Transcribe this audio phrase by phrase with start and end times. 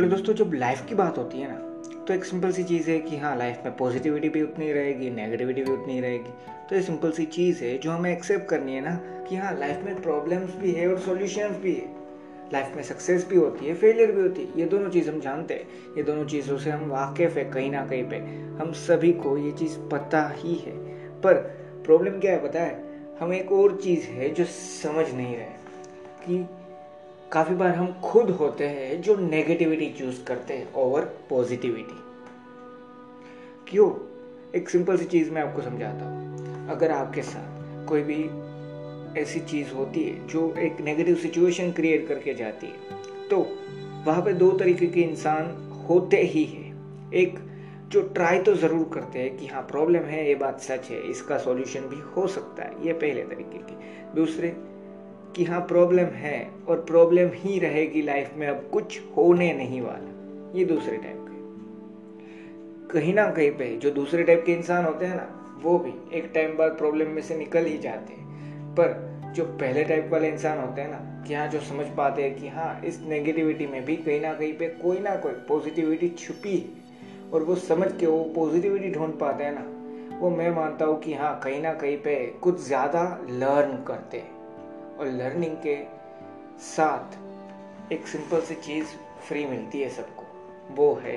[0.00, 2.98] चलो दोस्तों जब लाइफ की बात होती है ना तो एक सिंपल सी चीज़ है
[2.98, 6.30] कि हाँ लाइफ में पॉजिटिविटी भी उतनी रहेगी नेगेटिविटी भी उतनी रहेगी।
[6.68, 8.94] तो ये सिंपल सी चीज़ है जो हमें एक्सेप्ट करनी है ना
[9.28, 11.88] कि हाँ लाइफ में प्रॉब्लम्स भी है और सॉल्यूशंस भी है।
[12.52, 15.54] लाइफ में सक्सेस भी होती है फेलियर भी होती है, ये दोनों चीज़ हम जानते
[15.54, 18.16] हैं। ये दोनों चीज़ों से हम वाकिफ है कहीं ना कहीं पे।
[18.62, 20.76] हम सभी को ये चीज़ पता ही है।
[21.20, 21.34] पर
[21.84, 22.84] प्रॉब्लम क्या है, पता है?
[23.20, 25.58] हम एक और चीज़ है जो समझ नहीं रहे,
[26.24, 26.46] कि
[27.32, 31.98] काफ़ी बार हम खुद होते हैं जो नेगेटिविटी चूज़ करते हैं ओवर पॉजिटिविटी
[33.68, 33.90] क्यों?
[34.54, 38.18] एक सिंपल सी चीज़ मैं आपको समझाता हूँ। अगर आपके साथ कोई भी
[39.20, 43.38] ऐसी चीज़ होती है जो एक नेगेटिव सिचुएशन क्रिएट करके जाती है तो
[44.06, 45.52] वहाँ पे दो तरीके के इंसान
[45.88, 47.38] होते ही हैं। एक,
[47.88, 51.38] जो ट्राई तो ज़रूर करते हैं कि हाँ प्रॉब्लम है, ये बात सच है, इसका
[51.38, 53.76] सॉल्यूशन भी हो सकता है, ये पहले तरीके की।
[54.14, 54.48] दूसरे
[55.36, 60.58] कि हाँ प्रॉब्लम है और प्रॉब्लम ही रहेगी लाइफ में, अब कुछ होने नहीं वाला।
[60.58, 61.38] ये दूसरे टाइप के
[62.90, 65.28] कहीं ना कहीं पे जो दूसरे टाइप के इंसान होते हैं ना,
[65.62, 69.84] वो भी एक टाइम बाद प्रॉब्लम में से निकल ही जाते हैं। पर जो पहले
[69.84, 73.00] टाइप वाले इंसान होते हैं ना, कि हाँ जो समझ पाते हैं कि हाँ इस
[73.00, 77.54] नेगेटिविटी में भी कहीं ना कहीं पे कोई ना कोई पॉजिटिविटी छुपी है। और वो
[77.56, 81.62] समझ के वो पॉजिटिविटी ढूंढ पाते हैं ना, वो मैं मानता हूँ कि हाँ कहीं
[81.62, 84.39] ना कहीं पे कुछ ज़्यादा लर्न करते हैं।
[85.00, 85.76] और लर्निंग के
[86.60, 88.86] साथ एक सिंपल सी चीज़
[89.28, 90.24] फ्री मिलती है सबको,
[90.74, 91.16] वो है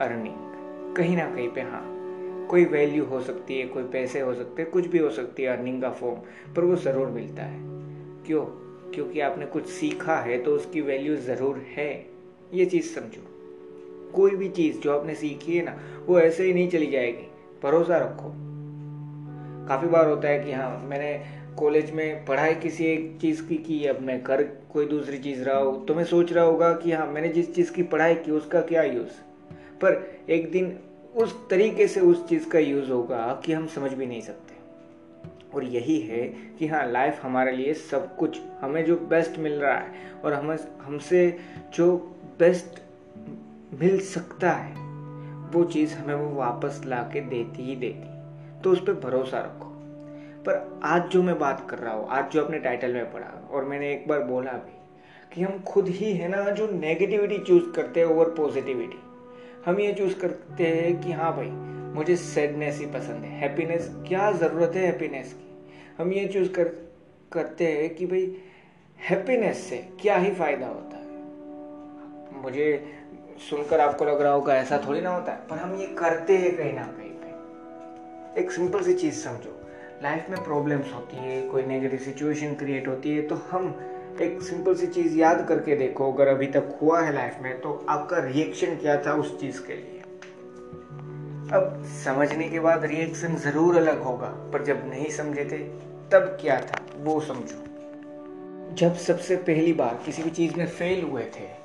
[0.00, 1.82] अर्निंग कहीं ना कहीं पे हाँ
[2.50, 5.48] कोई वैल्यू हो सकती है, कोई पैसे हो सकते हैं, कुछ भी हो सकती है
[5.48, 6.16] अर्निंग का फॉर्म
[6.54, 7.60] पर वो ज़रूर मिलता है.
[8.26, 8.44] क्यों?
[8.94, 12.06] क्योंकि आपने कुछ सीखा है तो उसकी वैल्यू ज़रूर है.
[12.54, 13.22] ये चीज़ समझो.
[14.12, 17.28] कोई भी चीज़ जो आपने सीखी है ना, वो ऐसे ही नहीं चली जाएगी.
[17.62, 18.32] भरोसा रखो.
[19.68, 23.84] काफ़ी बार होता है कि हाँ मैंने कॉलेज में पढ़ाई किसी एक चीज़ की की,
[23.86, 27.06] अब मैं कर कोई दूसरी चीज़ रहा हूँ तो मैं सोच रहा होगा कि हाँ
[27.06, 29.20] मैंने जिस चीज़ की पढ़ाई की, उसका क्या यूज़
[29.80, 30.78] पर एक दिन
[31.16, 34.58] उस तरीके से उस चीज़ का यूज़ होगा कि हम समझ भी नहीं सकते।
[35.54, 36.20] और यही है
[36.58, 39.92] कि हाँ लाइफ हमारे लिए सब कुछ, हमें जो बेस्ट मिल रहा है
[40.24, 41.38] और हमें, हमसे
[41.74, 41.96] जो
[42.38, 42.82] बेस्ट
[43.80, 44.72] मिल सकता है,
[45.50, 49.69] वो चीज़ हमें वो वापस ला के देती ही देती। तो उस पर भरोसा रखो।
[50.40, 53.64] पर आज जो मैं बात कर रहा हूँ, आज जो अपने टाइटल में पढ़ा और
[53.64, 54.78] मैंने एक बार बोला भी
[55.34, 59.00] कि हम खुद ही है ना जो नेगेटिविटी चूज़ करते हैं ओवर पॉजिटिविटी
[59.66, 61.50] हम ये चूज़ करते हैं कि हाँ भाई,
[61.94, 65.46] मुझे सैडनेस ही पसंद है हैप्पीनेस क्या ज़रूरत है हैप्पीनेस की?
[65.98, 66.64] हम ये चूज़ कर,
[67.32, 68.36] करते हैं कि भाई
[69.08, 72.42] हैप्पीनेस से क्या ही फ़ायदा होता है?
[72.42, 72.96] मुझे
[73.50, 76.56] सुनकर आपको लग रहा होगा ऐसा थोड़ी ना होता है, पर हम ये करते हैं
[76.56, 79.59] कहीं ना कहीं पे। एक सिंपल सी चीज़ समझो।
[80.02, 83.66] लाइफ में प्रॉब्लम्स होती है, कोई नेगेटिव सिचुएशन क्रिएट होती है तो हम
[84.22, 87.72] एक सिंपल सी चीज़ याद करके देखो, अगर अभी तक हुआ है लाइफ में तो
[87.88, 90.00] आपका रिएक्शन क्या था उस चीज़ के लिए?
[91.52, 95.58] अब समझने के बाद रिएक्शन ज़रूर अलग होगा, पर जब नहीं समझे थे,
[96.10, 101.22] तब क्या था, वो समझो। जब सबसे पहली बार किसी भी चीज़ में फेल हुए
[101.36, 101.59] थे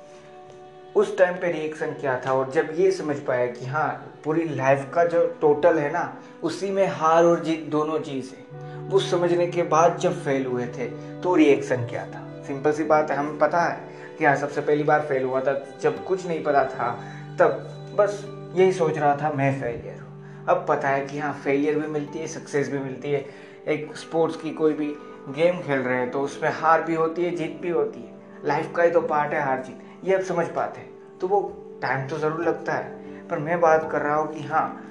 [0.96, 2.32] उस टाइम पे रिएक्शन क्या था?
[2.32, 3.88] और जब ये समझ पाया कि हाँ
[4.24, 6.12] पूरी लाइफ का जो टोटल है ना,
[6.42, 10.66] उसी में हार और जीत दोनों चीज़ है। वो समझने के बाद जब फेल हुए
[10.68, 10.86] थे
[11.20, 12.22] तो रिएक्शन क्या था?
[12.46, 13.78] सिंपल सी बात है हमें पता है
[14.18, 16.90] कि हाँ सबसे पहली बार फेल हुआ था, जब कुछ नहीं पता था,
[17.38, 21.78] तब बस यही सोच रहा था, मैं फेलियर हूँ। अब पता है कि हाँ फेलियर
[21.78, 23.24] भी मिलती है सक्सेस भी मिलती है।
[23.68, 24.86] एक स्पोर्ट्स की कोई भी
[25.30, 28.14] गेम खेल रहे हैं तो उसमें हार भी होती है, जीत भी होती है।
[28.44, 30.80] लाइफ का ही तो पार्ट है, हार जीत। ये अब समझ पाते
[31.20, 31.40] तो वो
[31.82, 34.90] टाइम तो ज़रूर लगता है, पर मैं बात कर रहा हूँ कि हाँ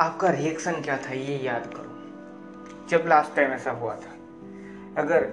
[0.00, 4.14] आपका रिएक्शन क्या था ये याद करो। जब लास्ट टाइम ऐसा हुआ था,
[4.98, 5.26] अगर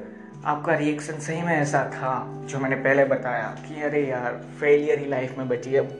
[0.45, 2.13] आपका रिएक्शन सही में ऐसा था,
[2.45, 5.99] जो मैंने पहले बताया कि अरे यार फेलियर ही लाइफ में बची अब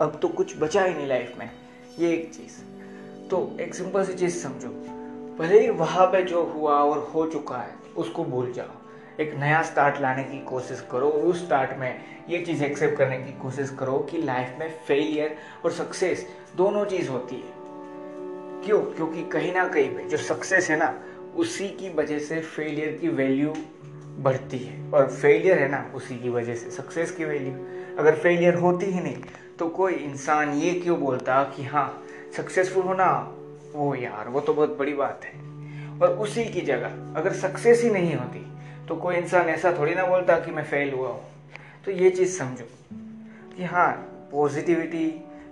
[0.00, 1.50] अब तो कुछ बचा ही नहीं लाइफ में,
[1.98, 4.68] ये एक चीज़। तो एक सिंपल सी चीज़ समझो,
[5.38, 8.75] भले ही वहाँ पे जो हुआ और हो चुका है, उसको भूल जाओ।
[9.20, 13.18] एक नया स्टार्ट लाने की कोशिश करो और उस स्टार्ट में ये चीज़ एक्सेप्ट करने
[13.18, 16.26] की कोशिश करो कि लाइफ में फेलियर और सक्सेस
[16.56, 17.52] दोनों चीज़ होती है।
[18.64, 18.80] क्यों?
[18.80, 21.02] क्योंकि कहीं ना कहीं पे जो सक्सेस है ना,
[21.36, 23.54] उसी की वजह से फेलियर की वैल्यू
[24.18, 27.52] बढ़ती है। और फेलियर है ना, उसी की वजह से सक्सेस की वैल्यू
[27.98, 29.16] अगर फेलियर होती ही नहीं
[29.58, 32.02] तो कोई इंसान ये क्यों बोलता कि हाँ
[32.36, 33.36] सक्सेसफुल होना,
[33.72, 35.40] वो यार, वो तो बहुत बड़ी बात है।
[36.00, 36.86] और उसी की जगह,
[37.16, 38.55] अगर सक्सेस ही नहीं होती
[38.88, 41.24] तो कोई इंसान ऐसा थोड़ी ना बोलता कि मैं फेल हुआ हूँ।
[41.84, 42.64] तो ये चीज़ समझो
[43.56, 43.92] कि हाँ
[44.32, 45.08] पॉजिटिविटी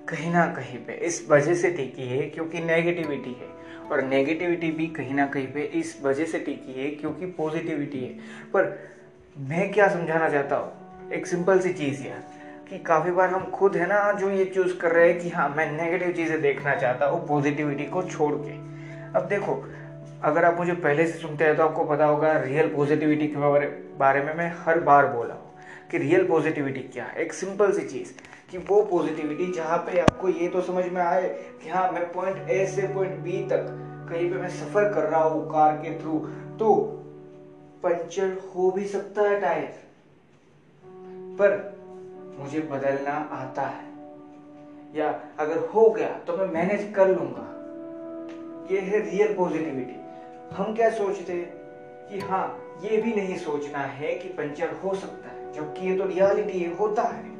[0.08, 3.48] कहीं ना कहीं पे इस वजह से टिकी है क्योंकि नेगेटिविटी है।
[3.90, 8.12] और नेगेटिविटी भी कहीं ना कहीं पे इस वजह से टिकी है क्योंकि पॉजिटिविटी है।
[8.52, 8.78] पर
[9.38, 11.10] मैं क्या समझाना चाहता हूँ?
[11.12, 12.22] एक सिंपल सी चीज़ यार,
[12.70, 15.48] कि काफ़ी बार हम खुद है ना जो ये चूज़ कर रहे हैं कि हाँ
[15.48, 18.52] मैं नेगेटिव चीज़ें देखना चाहता हूँ पॉजिटिविटी को छोड़ के।
[19.18, 19.54] अब देखो
[20.24, 23.36] अगर आप मुझे पहले से सुनते हैं तो आपको पता होगा रियल पॉजिटिविटी के
[23.98, 27.82] बारे में मैं हर बार बोला हूँ कि रियल पॉजिटिविटी क्या है। एक सिंपल सी
[27.88, 28.12] चीज़
[28.50, 31.28] कि वो पॉजिटिविटी जहाँ पे आपको ये तो समझ में आए
[31.62, 33.66] कि हाँ मैं पॉइंट ए से पॉइंट बी तक
[34.10, 36.18] कहीं पे मैं सफ़र कर रहा हूँ कार के थ्रू
[36.58, 36.74] तो
[37.82, 39.74] पंचर हो भी सकता है टायर,
[41.38, 41.50] पर
[42.38, 43.92] मुझे बदलना आता है।
[44.96, 47.46] या अगर हो गया तो मैं मैनेज कर लूँगा।
[48.70, 50.02] ये है रियल पॉजिटिविटी
[50.52, 51.36] हम क्या सोचते
[52.10, 56.04] कि हाँ ये भी नहीं सोचना है कि पंचर हो सकता है, जबकि ये तो
[56.04, 57.30] रियलिटी है, होता है।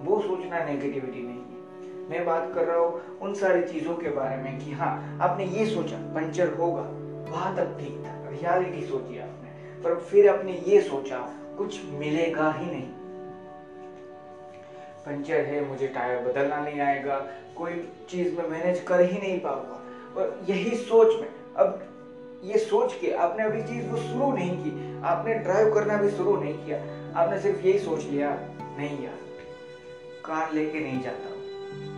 [0.00, 4.36] वो सोचना नेगेटिविटी नहीं है। मैं बात कर रहा हूँ उन सारी चीज़ों के बारे
[4.36, 6.82] में कि हाँ आपने ये सोचा, पंचर होगा,
[7.30, 9.48] वहाँ तक ठीक था रियलिटी सोची आपने,
[9.82, 11.18] पर फिर आपने ये सोचा,
[11.58, 12.88] कुछ मिलेगा ही नहीं।
[15.06, 17.16] पंचर है, मुझे टायर बदलना नहीं आएगा,
[17.56, 17.72] कोई
[18.10, 19.80] चीज़ में मैनेज कर ही नहीं पाऊँगा।
[20.16, 21.80] और यही सोच में अब
[22.44, 26.36] ये सोच के आपने अभी चीज़ को शुरू नहीं की। आपने ड्राइव करना भी शुरू
[26.36, 26.76] नहीं किया।
[27.14, 28.30] आपने सिर्फ़ यही सोच लिया,
[28.78, 29.18] नहीं यार,
[30.24, 31.32] कार लेके नहीं जाता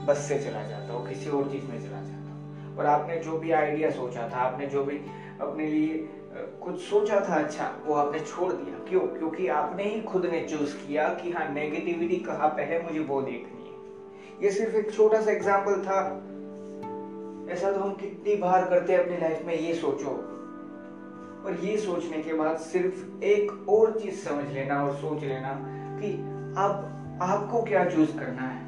[0.07, 3.37] बस से चला जाता हूँ, किसी और चीज़ में चला जाता हूँ। और आपने जो
[3.37, 5.01] भी आइडिया सोचा था, आपने जो भी
[5.41, 6.05] अपने लिए
[6.63, 9.01] कुछ सोचा था अच्छा वो आपने छोड़ दिया। क्यों?
[9.09, 13.21] क्योंकि आपने ही खुद ने चूज़ किया कि हाँ नेगेटिविटी कहाँ पे है, मुझे वो
[13.23, 15.99] देखनी है। ये सिर्फ़ एक छोटा सा एग्ज़ाम्पल था।
[17.51, 20.09] ऐसा तो हम कितनी बार करते हैं अपनी लाइफ में, ये सोचो।
[21.47, 25.53] और ये सोचने के बाद सिर्फ़ एक और चीज़ समझ लेना और सोच लेना
[26.01, 26.13] कि
[26.61, 28.65] अब आपको क्या चूज़ करना है।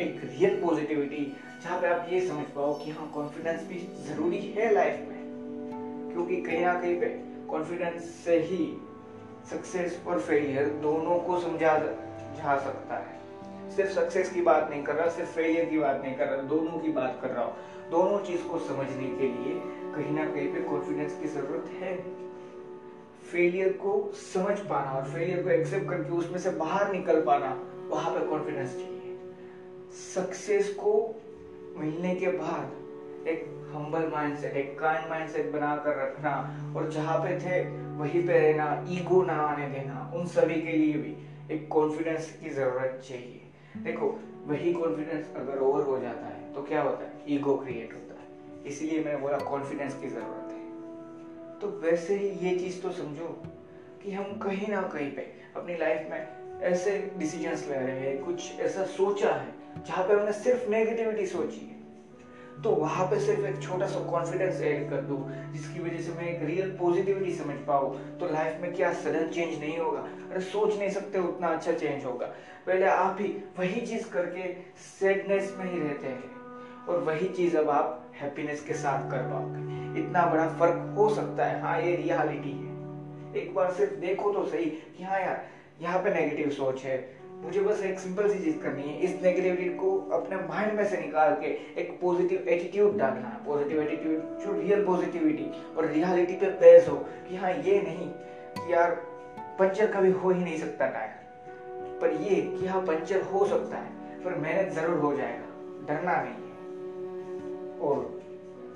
[0.00, 3.78] एक रियल पॉजिटिविटी जहाँ पे आप ये समझ पाओ कि हाँ कॉन्फिडेंस भी
[4.08, 7.06] ज़रूरी है लाइफ में। क्योंकि कहीं ना कहीं पे
[7.48, 8.76] कॉन्फिडेंस से ही
[9.50, 11.76] सक्सेस और फेलियर दोनों को समझा
[12.36, 13.19] जा सकता है।
[13.76, 16.78] सिर्फ़ सक्सेस की बात नहीं कर रहा, सिर्फ़ फेलियर की बात नहीं कर रहा, दोनों
[16.78, 17.54] की बात कर रहा हूँ।
[17.90, 19.54] दोनों चीज़ को समझने के लिए
[19.94, 21.96] कहीं ना कहीं पे कॉन्फिडेंस की ज़रूरत है।
[23.32, 27.58] फेलियर को समझ पाना और फेलियर को एक्सेप्ट करके उसमें से बाहर निकल पाना,
[27.88, 29.16] वहाँ पे कॉन्फिडेंस चाहिए।
[30.14, 31.14] सक्सेस को
[31.76, 36.32] मिलने के बाद एक हम्बल माइंडसेट एक काइंड माइंडसेट बनाकर रखना
[36.76, 37.60] और जहाँ पे थे,
[37.96, 41.14] वहीं पे रहना ईगो ना आने देना, उन सभी के लिए भी
[41.54, 43.39] एक कॉन्फिडेंस की ज़रूरत चाहिए।
[43.76, 47.12] देखो, वही कॉन्फिडेंस अगर ओवर हो जाता है तो क्या होता है?
[47.28, 48.28] ईगो क्रिएट होता है।
[48.66, 50.60] इसीलिए मैं बोला कॉन्फिडेंस की ज़रूरत है।
[51.58, 53.42] तो वैसे ही ये चीज़ तो समझो
[54.02, 58.60] कि हम कहीं ना कहीं पे अपनी लाइफ में ऐसे डिसीजंस ले रहे हैं, कुछ
[58.60, 59.54] ऐसा सोचा है,
[59.86, 61.79] जहाँ पे हमने सिर्फ़ नेगेटिविटी सोची है।
[62.64, 65.16] तो वहाँ पे सिर्फ़ एक छोटा सा कॉन्फिडेंस ऐड कर दू,
[65.52, 69.58] जिसकी वजह से मैं एक रियल पॉजिटिविटी समझ पाऊँ तो लाइफ में क्या सडन चेंज
[69.60, 70.00] नहीं होगा?
[70.30, 72.26] अरे सोच नहीं सकते उतना अच्छा चेंज होगा।
[72.66, 73.26] पहले आप ही
[73.58, 74.52] वही चीज़ करके
[75.00, 80.00] सैडनेस में ही रहते हैं, और वही चीज़ अब आप हैप्पीनेस के साथ कर पाओगे।
[80.00, 84.44] इतना बड़ा फ़र्क हो सकता है। हाँ ये रियलिटी है। एक बार सिर्फ़ देखो तो
[84.44, 85.44] सही कि हाँ यार,
[85.80, 86.96] यहाँ पे नेगेटिव सोच है
[87.40, 90.96] मुझे बस एक सिंपल सी चीज़ करनी है, इस नेगेटिविटी को अपने माइंड में से
[90.96, 91.46] निकाल के
[91.80, 96.96] एक पॉजिटिव एटीट्यूड डालना है। पॉजिटिव एटीट्यूड जो रियल पॉजिटिविटी और रियलिटी पे बेस हो
[97.28, 98.08] कि हाँ ये नहीं
[98.58, 98.90] कि यार
[99.58, 101.18] पंचर कभी हो ही नहीं सकता टायर
[102.00, 105.46] पर ये कि हाँ पंचर हो सकता है, पर मेहनत ज़रूर हो जाएगा,
[105.88, 108.08] डरना नहीं है। और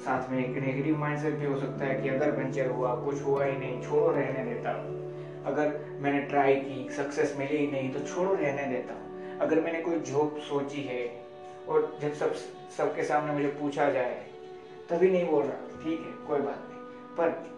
[0.05, 3.45] साथ में एक नेगेटिव माइंडसेट भी हो सकता है कि अगर पंचर हुआ, कुछ हुआ
[3.45, 5.04] ही नहीं, छोड़ो रहने देता हूँ।
[5.47, 9.81] अगर मैंने ट्राई की सक्सेस मिली ही नहीं तो छोड़ो, रहने देता हूँ। अगर मैंने
[9.81, 11.05] कोई जॉब सोची है,
[11.69, 12.35] और जब सब,
[12.77, 14.15] सबके सामने मुझे पूछा जाए,
[14.91, 16.81] तभी नहीं बोल रहा, ठीक है, कोई बात नहीं।
[17.17, 17.53] पर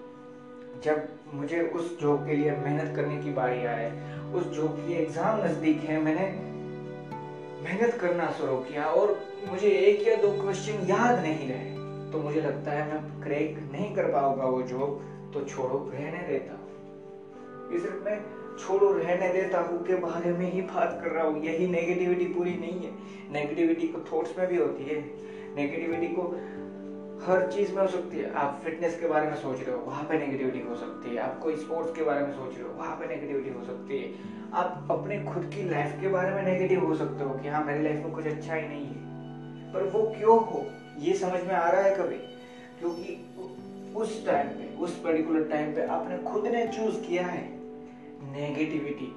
[0.84, 3.90] जब मुझे उस जॉब के लिए मेहनत करने की बारी आए,
[4.34, 6.26] उस जॉब की एग्ज़ाम नज़दीक है, मैंने
[7.64, 9.18] मेहनत करना शुरू किया, और
[9.50, 11.74] मुझे एक या दो क्वेश्चन याद नहीं रहे
[12.12, 15.00] तो मुझे लगता है मैं क्रैक नहीं कर पाऊँगा वो जॉब
[15.34, 16.54] तो छोड़ो, रहने देता
[17.72, 18.20] ये सिर्फ़ मैं
[18.58, 22.50] छोड़ो, रहने देता हूँ के बारे में ही बात कर रहा हूँ। यही नेगेटिविटी पूरी
[22.50, 22.92] नहीं है।
[23.32, 25.10] नेगेटिविटी को थॉट्स में भी होती है।
[25.56, 26.22] नेगेटिविटी को
[27.24, 30.04] हर चीज़ में हो सकती है। आप फिटनेस के बारे में सोच रहे हो, वहाँ
[30.04, 32.96] पे नेगेटिविटी हो सकती है। आप कोई स्पोर्ट्स के बारे में सोच रहे हो, वहाँ
[32.96, 34.12] पे नेगेटिविटी हो सकती है।
[34.52, 37.82] आप अपने खुद की लाइफ के बारे में नेगेटिव हो सकते हो कि हाँ मेरी
[37.82, 38.94] लाइफ में कुछ अच्छा ही नहीं है।
[39.72, 40.66] पर वो क्यों हो?
[40.98, 42.16] ये समझ में आ रहा है कभी?
[42.78, 43.34] क्योंकि
[43.96, 47.55] उस टाइम पे, उस पर्टिकुलर टाइम पे आपने खुद ने चूज़ किया है।
[48.22, 49.12] नेगेटिविटी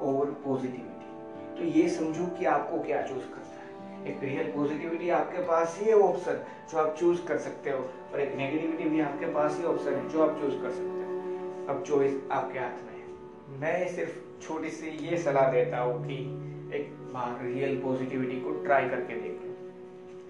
[0.00, 5.42] ओवर पॉजिटिविटी तो ये समझो कि आपको क्या चूज़ करना है। एक रियल पॉजिटिविटी आपके
[5.42, 6.40] पास ही है ऑप्शन
[6.70, 7.78] जो आप चूज़ कर सकते हो,
[8.12, 11.74] और एक नेगेटिविटी भी आपके पास ही ऑप्शन है जो आप चूज़ कर सकते हो।
[11.74, 16.14] अब चॉइस आपके हाथ में है। मैं सिर्फ़ छोटी सी ये सलाह देता हूँ कि
[16.76, 19.47] एक बार रियल पॉजिटिविटी को ट्राई करके देख।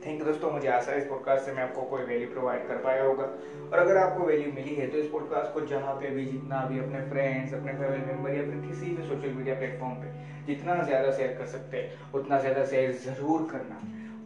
[0.08, 2.76] थैंक यू दोस्तों मुझे आशा है इस पॉडकास्ट से मैं आपको कोई वैल्यू प्रोवाइड कर
[2.84, 3.24] पाया होगा।
[3.72, 6.78] और अगर आपको वैल्यू मिली है तो इस पॉडकास्ट को जहाँ पे भी, जितना भी
[6.78, 10.12] अपने फ्रेंड्स अपने फैमिली मेंबर या फिर किसी भी सोशल मीडिया प्लेटफॉर्म पे
[10.46, 13.82] जितना ज़्यादा शेयर कर सकते हैं, उतना ज़्यादा शेयर ज़रूर करना।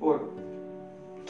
[0.07, 0.23] और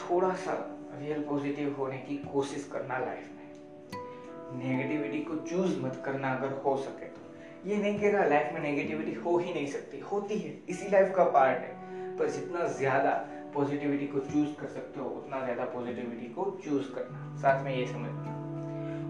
[0.01, 0.59] थोड़ा सा
[0.99, 6.77] रियल पॉजिटिव होने की कोशिश करना लाइफ में। नेगेटिविटी को चूज़ मत करना अगर हो
[6.77, 10.57] सके तो। ये नहीं कह रहा लाइफ में नेगेटिविटी हो ही नहीं सकती, होती है।
[10.69, 11.81] इसी लाइफ का पार्ट है।
[12.17, 13.11] पर जितना ज़्यादा
[13.53, 17.85] पॉजिटिविटी को चूज़ कर सकते हो, उतना ज़्यादा पॉजिटिविटी को चूज़ करना। साथ में ये
[17.87, 18.39] समझना।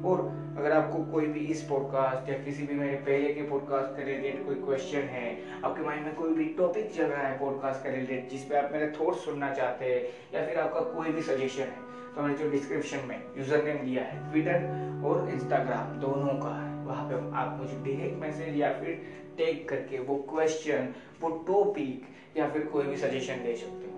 [0.05, 0.21] और
[0.57, 4.45] अगर आपको कोई भी इस पॉडकास्ट या किसी भी मेरे पहले के पॉडकास्ट के रिलेटेड
[4.45, 8.29] कोई क्वेश्चन है, आपके माइंड में कोई भी टॉपिक चल रहा है पॉडकास्ट के रिलेटेड
[8.29, 11.91] जिस पे आप मेरे थॉट्स सुनना चाहते हैं, या फिर आपका कोई भी सजेशन है
[12.15, 16.85] तो मैंने जो डिस्क्रिप्शन में यूज़र नेम दिया है ट्विटर और इंस्टाग्राम दोनों का है,
[16.85, 19.01] वहाँ पे आप मुझे डायरेक्ट मैसेज या फिर
[19.37, 23.92] टेक करके वो क्वेश्चन वो टॉपिक या फिर कोई भी सजेशन दे सकते हो।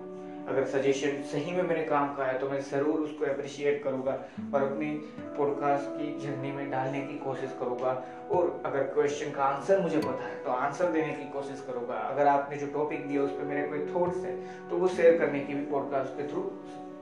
[0.48, 4.12] अगर सजेशन सही में मेरे काम का है तो मैं ज़रूर उसको अप्रिशिएट करूँगा
[4.54, 4.90] और अपनी
[5.38, 7.92] पॉडकास्ट की जर्नी में डालने की कोशिश करूँगा।
[8.30, 12.26] और अगर क्वेश्चन का आंसर मुझे पता है तो आंसर देने की कोशिश करूँगा। अगर
[12.28, 14.36] आपने जो टॉपिक दिया उस पर मेरे कोई थॉट्स है
[14.70, 16.42] तो वो शेयर करने की भी पॉडकास्ट के थ्रू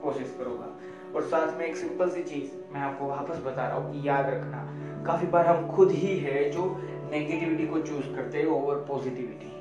[0.03, 0.69] कोशिश करूँगा।
[1.15, 4.27] और साथ में एक सिंपल सी चीज़ मैं आपको वापस बता रहा हूँ कि याद
[4.27, 4.69] रखना,
[5.07, 6.65] काफ़ी बार हम खुद ही है जो
[7.11, 9.53] नेगेटिविटी को चूज़ करते हैं ओवर पॉजिटिविटी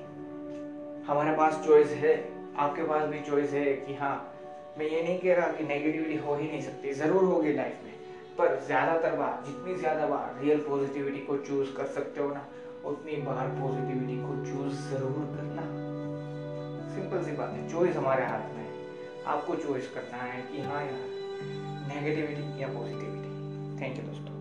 [1.08, 2.14] हमारे पास चॉइस है।
[2.58, 4.16] आपके पास भी चॉइस है कि हाँ
[4.78, 7.92] मैं ये नहीं कह रहा कि नेगेटिविटी हो ही नहीं सकती, ज़रूर होगी लाइफ में।
[8.38, 12.46] पर ज़्यादातर बार, जितनी ज़्यादा बार रियल पॉजिटिविटी को चूज़ कर सकते हो ना,
[12.86, 15.64] उतनी बार पॉजिटिविटी को चूज़ ज़रूर करना।
[16.96, 20.82] सिंपल सी बात है चॉइस हमारे हाथ में है। आपको चॉइस करना है कि हाँ
[20.82, 21.10] यार
[21.88, 24.33] नेगेटिविटी या पॉजिटिविटी थैंक यू दोस्तों।